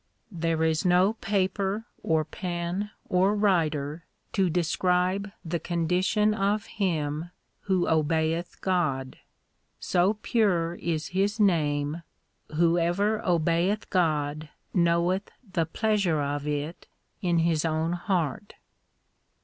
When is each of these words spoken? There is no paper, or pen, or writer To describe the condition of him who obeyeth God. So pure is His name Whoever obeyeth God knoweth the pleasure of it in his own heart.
There 0.31 0.63
is 0.63 0.83
no 0.83 1.13
paper, 1.13 1.85
or 2.01 2.25
pen, 2.25 2.89
or 3.07 3.35
writer 3.35 4.03
To 4.33 4.49
describe 4.49 5.31
the 5.45 5.59
condition 5.59 6.33
of 6.33 6.65
him 6.65 7.29
who 7.69 7.87
obeyeth 7.87 8.59
God. 8.61 9.17
So 9.79 10.17
pure 10.23 10.73
is 10.73 11.09
His 11.09 11.39
name 11.39 12.01
Whoever 12.55 13.23
obeyeth 13.23 13.91
God 13.91 14.49
knoweth 14.73 15.29
the 15.53 15.67
pleasure 15.67 16.19
of 16.19 16.47
it 16.47 16.87
in 17.21 17.37
his 17.37 17.63
own 17.63 17.93
heart. 17.93 18.55